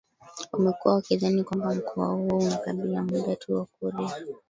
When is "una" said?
2.39-2.57